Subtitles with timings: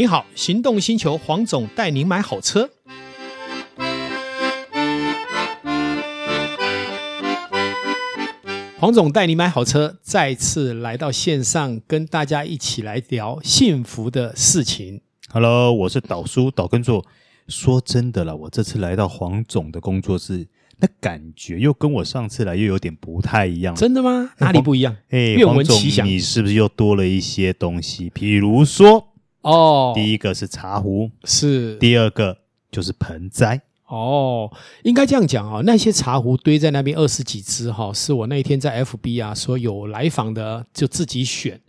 [0.00, 2.70] 你好，行动星球黄总带您买好车。
[8.78, 15.02] 黄总带你买好车，再次来到线上，跟大家一起来聊幸福的事情。
[15.28, 17.04] Hello，我是导叔导根座。
[17.46, 20.48] 说真的了，我这次来到黄总的工作室，
[20.78, 23.74] 那感觉又跟我上次来又有点不太一样。
[23.74, 24.30] 真的吗？
[24.38, 24.96] 哪里不一样？
[25.10, 28.08] 哎，愿闻其详，你是不是又多了一些东西？
[28.08, 29.08] 比如说。
[29.42, 32.38] 哦，第一个是茶壶，是第二个
[32.70, 33.62] 就是盆栽。
[33.86, 34.48] 哦，
[34.84, 41.60] 应该这样讲哦，那些茶壶堆在那边二十几只哈，是我那一天在 FB 啊说有来访的就自己选。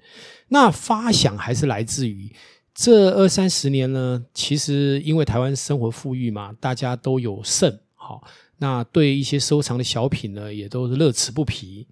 [0.49, 2.31] 那发想还是来自于
[2.75, 8.21] 这二三十年呢，其实因为台湾生活富裕嘛，大家都有剩，好，
[8.61, 11.85] 那对一些收藏的小品呢，也都是乐此不疲。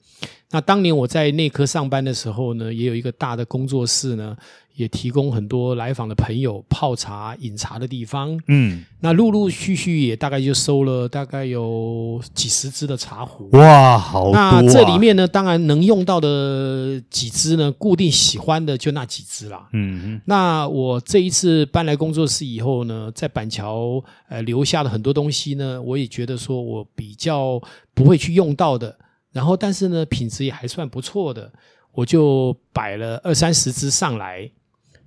[0.51, 4.37] 那当年我在内科上班的时候呢，也有一个大的工作室呢。
[4.75, 8.39] 也提供很多来访的朋友泡茶、饮茶的地方。
[8.47, 13.49] 嗯，那陆陆续续也大概就收了大概有几十只的茶壶。
[13.57, 14.61] 哇，好多啊！
[14.61, 19.67] 那这里面呢，当然能用到的几只呢，固定喜欢的就那几只啦。
[19.73, 20.21] 嗯嗯。
[20.23, 27.61] 那我这一次搬来工作室以后呢，在板桥呃留下了很多东西呢，我也觉得说我比较
[27.93, 28.97] 不会去用到的，
[29.31, 31.51] 然后但是呢品质也还算不错的，
[31.93, 34.49] 我就摆了二三十只上来。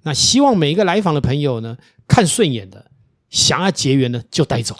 [0.02, 1.76] 那希望每一个来访的朋友呢，
[2.08, 2.90] 看顺眼的，
[3.30, 4.76] 想要结缘的就带走。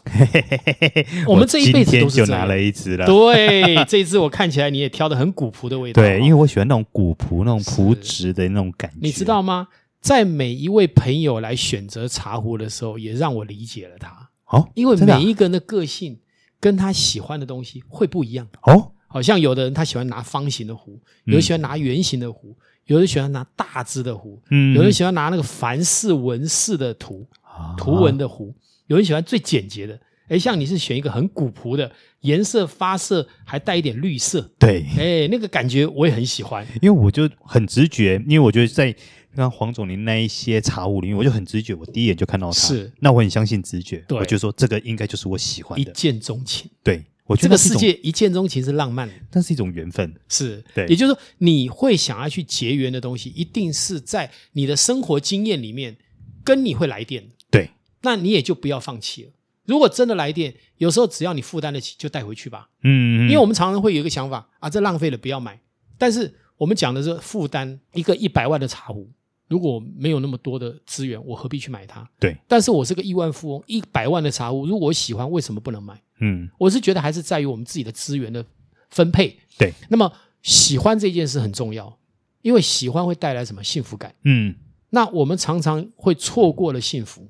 [1.28, 2.27] 我们这一辈子都是这样。
[2.27, 3.06] 就拿了一支了。
[3.06, 6.03] 对，这一只我看起来你也挑的很古朴的味道。
[6.03, 8.97] 对，因为我喜欢那种古朴、那种朴质的那种感觉。
[9.00, 9.69] 你知道吗？
[10.00, 14.31] 在每一位朋友来选择茶壶的时候，也让我理解了他。
[14.47, 16.19] 哦，因为每一个人的个性
[16.62, 18.48] 跟他喜欢的东西会不一样。
[18.62, 22.56] 哦，好像有的人他喜欢拿方形的壶，有人喜欢拿圆形的壶。
[22.58, 28.52] 嗯有人喜欢拿大只的壶，嗯，有人喜欢拿那个繁式纹饰的图，啊、图文的壶，
[28.88, 29.97] 有人喜欢最简洁的。
[30.28, 31.91] 诶，像你是选一个很古朴的，
[32.22, 36.66] 颜色发色还带一点绿色，对，诶，那个感觉我也很喜欢。
[36.82, 38.94] 因为我就很直觉，因为我觉得在
[39.34, 47.04] 刚刚黄总您那一些茶壶里面，我就很直觉，我第一眼就看到它，是，那我很相信直觉，对，我就说这个应该就是我喜欢的，一见钟情，对。
[47.25, 50.87] 我觉得这个世界一见钟情是浪漫的，但是一种缘分，是对。
[50.88, 55.97] 也就是说，你会想要去结缘的东西，一定是在你的生活经验里面
[56.43, 57.28] 跟你会来电。
[57.49, 57.70] 对，
[58.03, 59.31] 那你也就不要放弃了。
[59.64, 62.69] 如果真的来电，有时候只要你负担得起，就带回去吧。
[62.82, 65.59] 嗯，嗯，因为我们常常会有一个想法啊，这浪费了，不要买。
[65.97, 69.09] 但是我们讲的是负担，一个一百万的茶壶，
[69.52, 72.08] 如果没有那么多的资源，我何必去买它？
[72.18, 72.34] 对。
[72.48, 76.00] 但是我是个亿万富翁，一百万的茶壶，如果我喜欢，为什么不能买？
[76.20, 78.42] 嗯，我是觉得还是在于我们自己的资源的
[78.88, 79.36] 分配。
[79.58, 81.98] 对，那么喜欢这件事很重要，
[82.40, 84.14] 因为喜欢会带来什么幸福感。
[84.24, 84.54] 嗯，
[84.88, 87.28] 那我们常常会错过了幸福，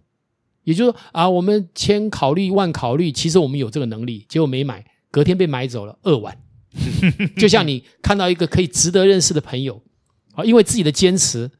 [0.62, 6.38] 也就是说啊，我们千考虑万考虑，其实我们有这个能力，结果没买，隔天被买走了，扼腕。
[7.36, 9.82] 就像你看到一个可以值得认识的朋友，
[10.34, 11.50] 啊，因为自己的坚持，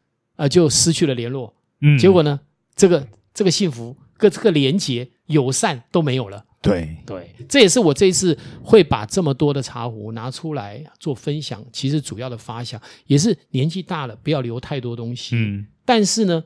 [0.42, 1.54] 啊，就失去了联络。
[1.82, 2.41] 嗯，结果呢，
[2.75, 6.44] 这个这个幸福、各这个连结、友善都没有了。
[6.60, 11.64] 对对，这也是我这一次会把这么多的茶壶拿出来做分享。
[11.72, 15.36] 其实主要的发想也是年纪大了，不要留太多东西。
[15.36, 16.42] 嗯，但是呢，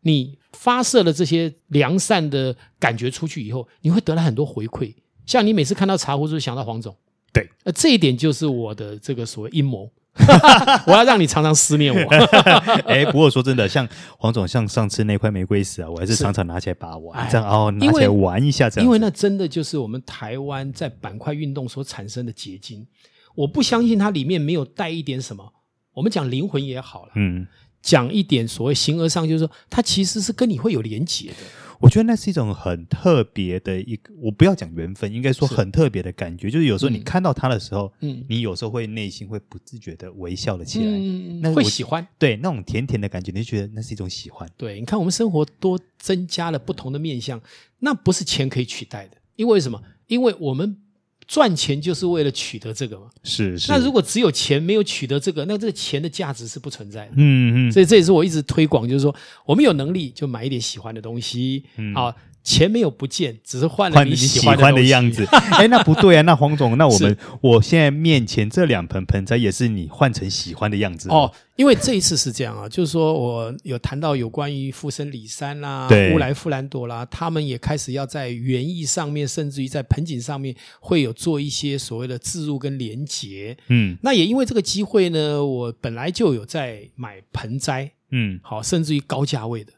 [0.00, 4.94] 你发射了这些良善的感觉出去以后，你会得来很多回馈。
[5.26, 6.96] 像你每次看到茶壶，就想到黄总。
[7.30, 9.90] 对，呃，这一点就是我的这个所谓阴谋。
[10.86, 12.10] 我要让你常常思念我。
[12.86, 13.88] 哎，不过说真的，像
[14.18, 18.86] 黄总，像上次那块玫瑰石啊，我还是常常拿起来把玩，这样哦，拿起来玩一下这样。
[18.86, 22.86] 因为那真的就是我们台湾在板块运动所产生的结晶。
[23.34, 25.52] 我不相信它里面没有带一点什么。
[25.92, 27.46] 我们讲灵魂也好了，嗯，
[27.82, 31.36] 讲一点所谓形而上，就是说它其实是跟你会有连结的。
[31.80, 36.50] 我觉得那是一种很特别的一个，我不要讲缘分，应该说很特别的感觉。
[36.50, 44.48] 就是有时候你看到他的时候，嗯，你有时候会内心会不自觉的微笑了起来，嗯，那会喜欢，对那种甜甜的感觉，你就觉得那是一种喜欢。
[44.56, 47.40] 对，你看我们生活多增加了不同的面相，
[47.80, 49.16] 那不是钱可以取代的。
[49.36, 49.82] 因为什么？
[50.06, 50.78] 因为我们。
[51.26, 53.06] 赚钱就是为了取得这个嘛？
[53.22, 53.72] 是是。
[53.72, 57.12] 那如果只有钱没有取得这个，那这个钱的价值是不存在的。
[57.16, 57.72] 嗯嗯。
[57.72, 61.64] 所以这也是我一直推广，就是说我们有能力就买一点喜欢的东西。
[61.76, 61.94] 嗯。
[61.94, 62.14] 好。
[62.44, 65.26] 钱没有不见，只是换了你喜欢的，样子。
[65.52, 66.22] 哎，那不对啊！
[66.22, 71.32] 那黄总，那我们我现在面前这两盆盆栽也是你换成喜欢的样子哦。
[71.56, 83.56] 因为这一次是这样啊，就是说我有谈到有关于富生里山啦、乌来富兰朵啦，他们也开始要在园艺上面，甚至于在盆景上面会有做一些所谓的置入跟连结。
[83.68, 87.92] 嗯，那也因为这个机会呢，我本来就有在买盆栽。
[88.10, 89.72] 嗯，好，甚至于高价位的。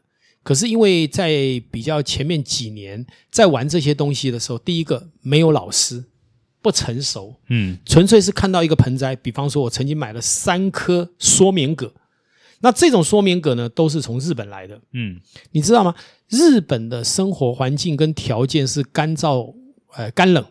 [0.47, 6.05] 可是因为在比较前面几年在玩这些东西的时候，第一个没有老师，
[6.61, 11.93] 不成熟，嗯，纯粹是看到一个盆栽，比方说我曾经买了三颗缩棉葛，
[12.61, 15.19] 那这种缩棉葛呢都是从日本来的，嗯，
[15.51, 15.93] 你知道吗？
[16.29, 19.53] 日本的生活环境跟条件是干燥，
[19.97, 20.45] 呃，干冷，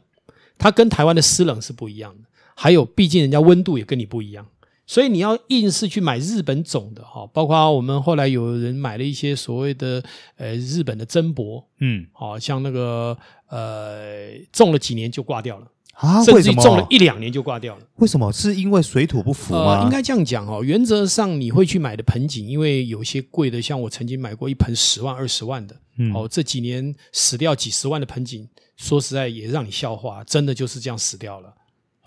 [0.58, 4.46] 它跟台湾的湿冷是不一样的，还有毕竟人家温度也跟你不一样。
[4.86, 10.02] 所以你要硬是去买日本种的哈，包括我们后来有人买了一些所谓的
[10.36, 13.16] 呃日本的珍柏，嗯，好像那个
[13.48, 17.82] 呃种了几年就挂掉了啊，甚至于种了一两年就挂掉了。
[17.96, 18.30] 为什么？
[18.32, 19.80] 是因为水土不服吗？
[19.80, 31.52] 呃、应该这样讲哦，原则上你会去买的盆景，因为有些贵的，像我曾经买过一盆十万、二十万的，嗯，哦，这几年死掉几十万的盆景，说实在也让你笑话，真的就是这样死掉了。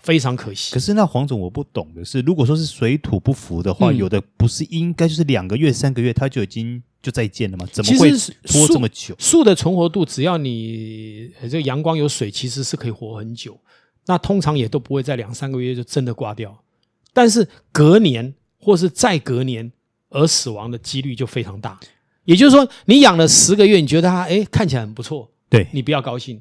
[0.02, 0.72] 非常可惜。
[0.72, 7.66] 可是那黄总，我不懂的是，如果说是水土不服的话，嗯、有的不是应该就是两个月、三个月，它就已经就再见了吗？
[7.70, 8.10] 怎么会
[8.44, 9.14] 拖这么久？
[9.18, 13.58] 树的存活度，只要你这个阳光有水，其实是可以活很久。
[14.06, 16.62] 那通常也都不会在两三个月就真的挂掉。
[17.12, 19.70] 但是隔年或是再隔年
[20.08, 21.78] 而死亡的几率就非常大。
[22.24, 26.40] 也就是说，你养了十个月，你觉得它哎看起来很不错，对，你不要高兴。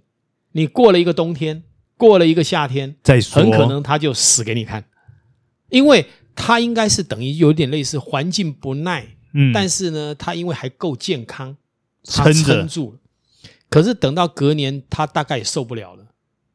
[0.54, 1.64] 你过了一个冬天。
[2.00, 4.86] 过了一个夏天，再说，很可能它就死给你看，
[5.68, 11.58] 因为它应该是等于有点类似环境不耐，嗯，但是呢，它因为还够健康，
[12.06, 13.00] 撑撑住了。
[13.70, 16.06] 可是等到隔年，它大概也受不了了，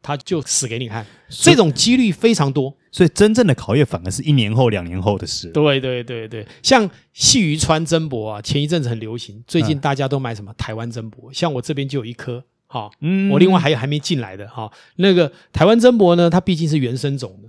[0.01, 1.05] 它就死给你看。
[1.29, 5.51] 这种几率非常多，所以真正的考验反而是一年后、两年后的事。
[5.51, 12.43] 对对对对，像细鱼川真柏啊，前一阵子很流行，最近大家都买什么台湾真柏，像我这边就有一颗。
[12.75, 17.49] 好，嗯，我另外还有还没进来的哈，那个台湾真柏呢，它毕竟是原生种的，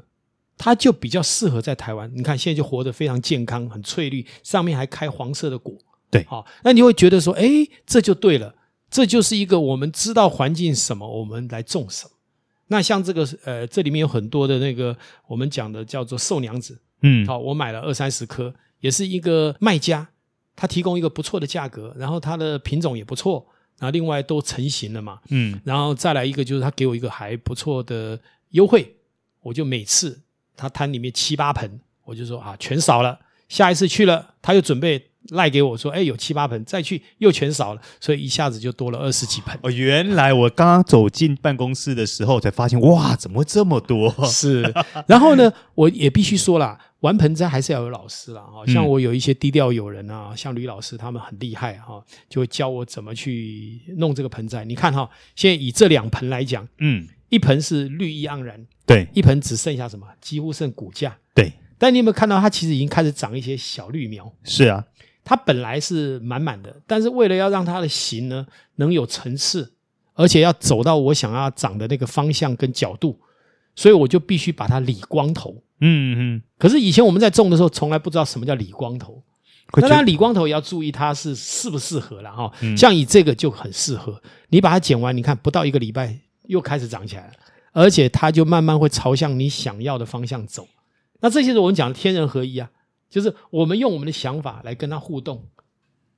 [0.56, 2.12] 它就比较适合在台湾。
[2.16, 5.76] 你看现在就活得非常健康，很翠绿，上面还开黄色的果。
[6.12, 7.44] 对，好，那你会觉得说，哎，
[7.88, 8.54] 这就对了，
[8.92, 12.12] 这就是一个我们知道环境什么，我们来种什么。
[12.68, 14.96] 那像这个，呃，这里面有很多的那个
[15.28, 20.08] 我们讲的叫做寿娘子，嗯，好，我买了二三十颗，也是一个卖家，
[20.56, 23.44] 他提供一个不错的价格，然后它的品种也不错。
[23.78, 28.18] 然后另外都成型了嘛，嗯，然后再来一个就是他给我一个还不错的
[28.52, 28.96] 优惠，
[29.42, 30.20] 我就每次
[30.56, 33.20] 他摊里面七八盆，我就说啊全少了，
[33.50, 39.58] 下一次去了他又准备赖给我说，哎有七八盆，再去又全少了，所以一下子就多了二十几盆。
[39.62, 44.10] 哦，原来我刚刚走进办公室的时候才发现，哇，怎么会这么多？
[44.26, 44.74] 是，
[45.08, 46.80] 然后呢，我也必须说啦。
[47.06, 54.66] 玩盆栽还是要有老师啦，哈，像我有一些低调友人啊，嗯、像吕老师他们很厉害哈，就会教我怎么去弄这个盆栽。
[54.66, 60.08] 你看哈，现在以这两盆来讲，嗯，一盆是绿意盎然，对，一盆只剩下什么？
[60.20, 61.54] 几乎剩骨架，对。
[61.78, 64.34] 但你有没有看到它其实已经开始长一些小绿苗？
[64.44, 64.84] 是啊，
[65.24, 68.48] 它本来是满满的，但是为了要让它的形呢
[68.78, 69.74] 能有层次，
[70.16, 73.20] 而且要走到我想要长的那个方向跟角度，
[73.76, 75.62] 所以我就必须把它理光头。
[75.82, 79.22] 嗯嗯，可是以前我们在种的时候，从来不知道什么叫理光头。
[79.74, 82.52] 那当然，理光头也要注意它是适不适合了哈。
[82.78, 87.34] 像以这个就很适合，你把它剪完，你看不到一个礼拜又开始长起来了，
[87.74, 90.68] 而且它就慢慢会朝向你想要的方向走。
[91.20, 92.70] 那这些是我们讲的天人合一啊，
[93.10, 95.44] 就是我们用我们的想法来跟它互动。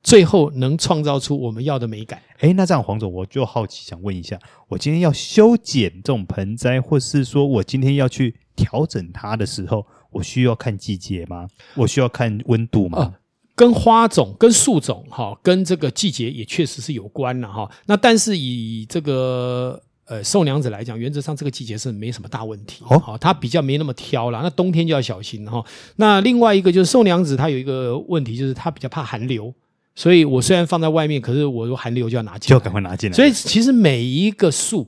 [0.04, 2.22] 最后能创造出我们要的美感。
[2.40, 4.40] 哎，那这样黄总，我就好奇想问一下，
[4.70, 11.48] 我今天要修剪这种盆栽，或是说我今天要去调整它的时候，我需要看季节吗？
[11.76, 13.00] 我需要看温度吗？
[13.00, 13.14] 啊，
[13.56, 17.70] 跟花种、跟树种，哈，跟这个季节也确实是有关的哈。
[17.88, 24.42] 那但是以这个呃寿娘子来讲，原则上这个季节是没什么大问题哦，好，它比较没那么挑啦。
[24.42, 25.66] 那冬天就要小心哈。
[25.98, 29.54] 那另外一个就是寿娘子，它有一个问题，就是它比较怕寒流。
[29.98, 33.16] 所以我虽然放在外面，可是我说寒流就要拿进来，就赶快拿进来。
[33.16, 34.88] 所以其实每一个树，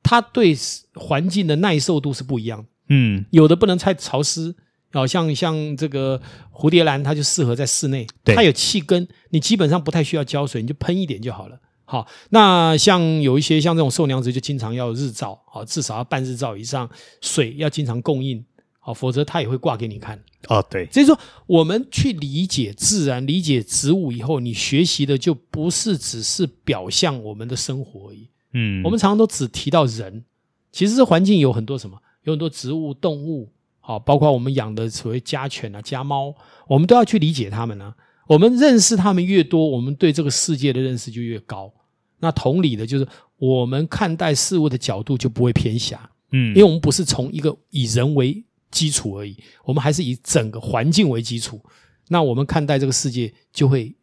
[0.00, 0.56] 它对
[0.94, 2.64] 环境的耐受度是不一样。
[2.88, 4.54] 嗯，有的不能太潮湿，
[4.92, 11.58] 好像像这个蝴蝶兰，它就适合在室内，它有气根，你基本上不太需要浇水，你就喷一点就好了。
[11.84, 16.88] 好，那像有一些像这种寿娘子，就经常要日照，好，至少要半日照以上，
[17.20, 18.44] 水要经常供应。
[18.86, 20.22] 好，否则它也会挂给你看。
[20.48, 28.28] 哦，对，所以说我们去理解自然、理解植物以后，你学习的就不是只是表象我们的生活而已。
[28.52, 30.22] 嗯，我们常常都只提到人，
[30.70, 33.50] 其实这环境有很多什么，有很多植物、动物，
[33.80, 36.34] 好，包括我们养的所谓家犬啊、家猫，
[36.68, 37.96] 我们都要去理解它们呢、啊。
[38.26, 41.72] 我们认识它们越多，我们对这个世界的认识就越高。
[42.20, 46.10] 那同理的，就是我们看待事物的角度就不会偏狭。
[46.32, 48.44] 嗯，因为我们不是从一个以人为
[48.74, 51.60] 基础而已，我们还是以整个环境为基础，
[52.08, 53.94] 那我们看待这个世界就会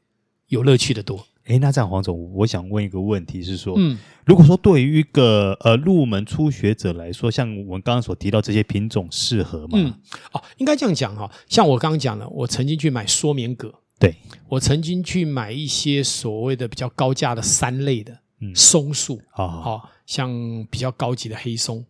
[0.48, 1.28] 有乐趣的多。
[1.44, 9.72] 哎，那这样黄总，我想问一个问题是说，嗯，如果说对于一个呃入门初学者来说，像我们刚刚所提到这些品种适合吗？
[9.74, 9.94] 嗯，
[10.32, 14.16] 哦，应该这样讲哈，像我刚刚讲的，我曾经去买说棉葛，对，
[14.48, 18.20] 我曾经去买一些所谓的比较高价的三类的
[18.56, 20.32] 松树，啊、嗯，好、哦，像
[20.70, 21.84] 比较高级的黑松，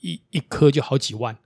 [0.00, 1.36] 一一棵就好几万。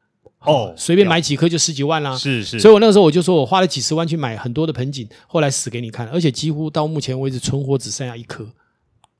[0.41, 8.45] 哦，随便买几颗就十几万啦，是是，所以我那个时候我就说我花了几十万去买很多的盆景，后来死给你看，而且几乎到目前为止存活只剩下一颗，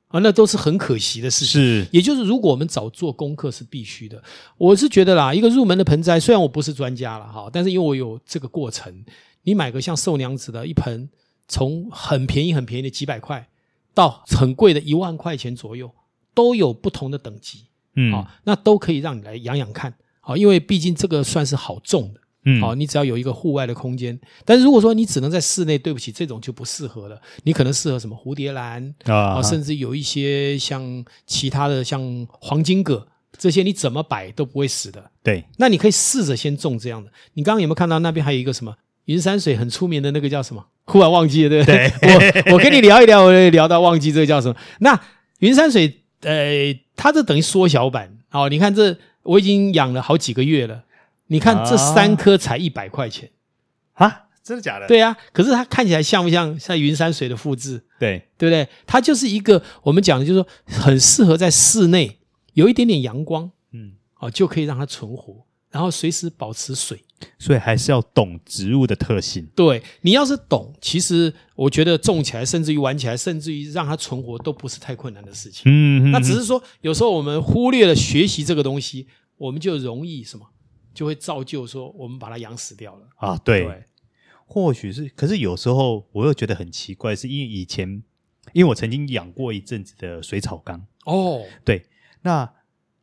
[0.07, 1.61] 啊，那都是很可惜的事情。
[1.61, 4.23] 是，也就是如果我们早做功课是必须的。
[4.57, 9.03] 我是觉得啦，一个入门的盆栽，虽然我不是专家了哈，但是因为我有这个过程，
[9.43, 11.09] 你买个像寿娘子的一盆，
[11.49, 13.49] 从很便宜很便宜的几百块，
[13.93, 15.91] 到很贵的一万块钱左右，
[16.33, 19.93] 都有不同的等级，嗯，啊，那都可以让你来养养看。
[20.29, 24.15] 好，因为毕竟这个算是好种的，嗯，好，你只要有一个户外的空间。
[24.45, 27.19] 但是如果说你只能在室内，对不起，这种就不适合了。
[27.45, 33.07] 你可能适合什么蝴蝶兰啊，甚至有一些像其他的像黄金葛
[33.39, 35.09] 这些，你怎么摆都不会死的。
[35.23, 37.11] 对，那你可以试着先种这样的。
[37.33, 40.63] 你刚刚有没有看到那边还有一个什么云山水很出名的那个叫什么？
[40.85, 41.91] 忽然忘记了，对不对？
[42.01, 44.55] 对我我跟你聊一聊，我聊到忘记这个叫什么？
[44.81, 45.01] 那
[45.39, 48.19] 云山水，呃，它这等于缩小版。
[48.29, 48.95] 好，你看这。
[49.23, 50.83] 我已经养了好几个月了，
[51.27, 53.31] 你看这三颗才一百块钱
[53.93, 54.25] 啊？
[54.41, 54.87] 真的假的？
[54.87, 57.83] 对啊，可是它看起来像不像像云山水的复制？
[57.99, 58.67] 对，对不对？
[58.87, 62.19] 它就是一个我们讲的，就是说很适合在室内
[62.53, 67.03] 有一点点阳光，嗯，哦，就可以让它存活，然后随时保持水。
[67.37, 69.47] 所以还是要懂植物的特性。
[69.55, 75.63] 对，你要是懂，其实我觉得种起来，甚至于玩起来，甚至于让它存活，都不是太困难的事情。
[75.65, 79.07] 嗯，那只是说有时候我们忽略了学习这个东西，
[79.37, 80.45] 我们就容易什么，
[80.93, 83.37] 就会造就说我们把它养死掉了啊。
[83.37, 83.83] 对，对，
[84.45, 88.03] 或许是，可是有时候我又觉得很奇怪，是因为以前，
[88.53, 90.85] 因为我曾经养过一阵子的水草缸。
[91.05, 91.85] 哦，对，
[92.21, 92.53] 那。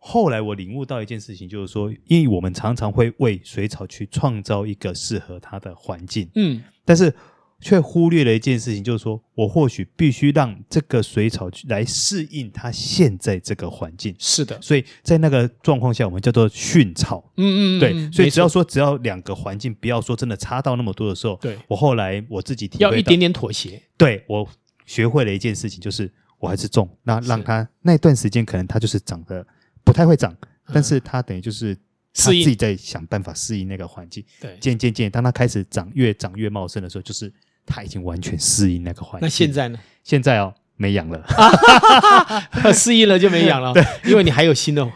[0.08, 7.12] 后来我领悟到一件事情，就是说，因为我们常常会为水草去创造一个适合它的环境，嗯，但是
[7.60, 14.14] 却忽略了一件事情，就是说我或许必须让这个水草来适应它现在这个环境。
[14.16, 17.32] 是的，所以在那个状况下，我们叫做驯草。
[17.36, 23.82] 嗯嗯，对，所以只要说只要两个环境不要说真的差到那么多的时候，对，我后来我自己体会到要一点点妥协。
[23.96, 24.48] 对，我
[24.84, 26.08] 学会了一件事情，就是
[26.38, 29.44] 我还是种，那让它那段时间可能它就是长得。
[29.86, 30.36] 不太会长，
[30.74, 31.74] 但是它等于就是
[32.12, 34.22] 他自己在想办法适应那个环境。
[34.40, 37.32] 对，渐渐渐，当它开始长越长越茂盛的时候，就是
[37.64, 39.26] 它已经完全适应那个环境。
[39.26, 39.78] 那现在呢？
[40.02, 41.24] 现在哦，没养了，
[42.74, 43.72] 适应了就没养了。
[43.74, 44.86] 对，因为你还有新的。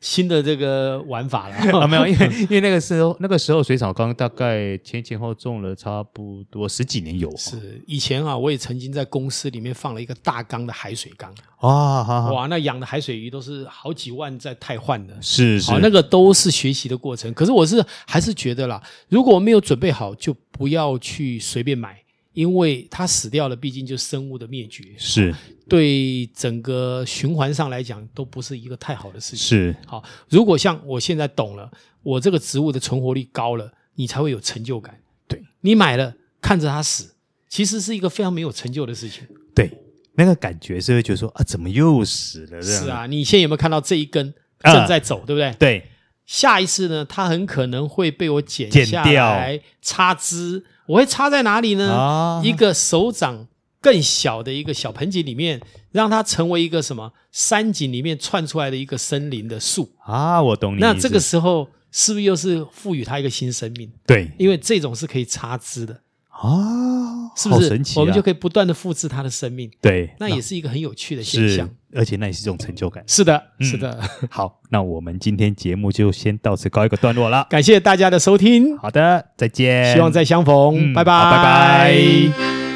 [0.00, 7.30] 新的这个玩法了 啊，没有， 因为因为那个时候那个时候水草缸大概前前后种了差不多十几年有。
[7.36, 17.32] 是以前啊，我也曾经在公司里面放了一个大缸的海水缸啊，哇，那养的海水鱼都是好几万在汰换的，是是，那个都是学习的过程。
[17.34, 21.99] 可是我是还是觉得啦，如果没有准备好，就不要去随便买。
[22.32, 25.34] 因为它死掉了，毕竟就生物的灭绝，是
[25.68, 29.38] 对整个循环上来讲都不是一个太好的事情。
[29.38, 31.70] 是好，如果像我现在懂了，
[32.02, 34.98] 我这个植物的存活率高了，你才会有成就感。
[35.26, 37.14] 对，你买了看着它死，
[37.48, 39.26] 其实是一个非常没有成就的事情。
[39.54, 39.70] 对，
[40.14, 42.62] 那个感觉是会觉得说啊，怎么又死了？
[42.62, 44.32] 是啊，你现在有没有看到这一根
[44.62, 45.52] 正在走，啊、对不对？
[45.58, 45.90] 对，
[46.30, 50.64] 下一次呢，它很可能会被我剪下来插枝。
[50.86, 51.92] 我会插在哪里呢？
[51.92, 53.48] 啊、一个手掌
[53.80, 55.60] 更小的一个小盆景里面，
[55.90, 60.40] 让它成为一个什么山景里面窜出来的一个森林的树啊！
[60.40, 60.78] 我懂你。
[60.78, 63.90] 那这个时候是不是又是赋予它一个新生命？
[64.06, 65.94] 对，因为这种是可以插枝的。
[66.28, 66.89] 啊，
[67.36, 67.68] 是不是？
[67.68, 69.70] 神奇啊、我们就可以不断的复制他的生命。
[69.80, 73.02] 对，那也是一个很有趣的现象，而且那也是一种成就感。
[73.06, 73.98] 是的，是的。
[74.00, 77.46] 嗯、好，那我们今天节目就先到此告一个段落了。
[77.50, 78.76] 感谢大家的收听。
[78.78, 79.92] 好的，再见。
[79.94, 80.92] 希望再相逢。
[80.92, 82.69] 嗯、拜拜，拜拜。